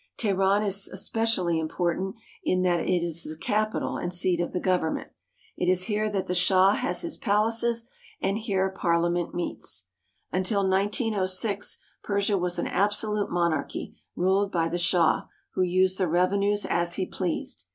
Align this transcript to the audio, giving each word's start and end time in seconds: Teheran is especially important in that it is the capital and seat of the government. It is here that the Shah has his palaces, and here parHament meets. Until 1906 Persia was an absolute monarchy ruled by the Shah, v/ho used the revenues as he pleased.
Teheran 0.17 0.65
is 0.65 0.87
especially 0.87 1.59
important 1.59 2.15
in 2.43 2.63
that 2.63 2.79
it 2.79 3.03
is 3.03 3.23
the 3.23 3.37
capital 3.37 3.97
and 3.97 4.11
seat 4.11 4.41
of 4.41 4.51
the 4.51 4.59
government. 4.59 5.09
It 5.55 5.69
is 5.69 5.83
here 5.83 6.09
that 6.09 6.25
the 6.25 6.33
Shah 6.33 6.73
has 6.73 7.01
his 7.03 7.17
palaces, 7.17 7.87
and 8.19 8.39
here 8.39 8.73
parHament 8.75 9.35
meets. 9.35 9.85
Until 10.31 10.67
1906 10.67 11.77
Persia 12.03 12.39
was 12.39 12.57
an 12.57 12.65
absolute 12.65 13.29
monarchy 13.29 13.95
ruled 14.15 14.51
by 14.51 14.69
the 14.69 14.79
Shah, 14.79 15.25
v/ho 15.53 15.61
used 15.61 15.99
the 15.99 16.07
revenues 16.07 16.65
as 16.65 16.95
he 16.95 17.05
pleased. 17.05 17.65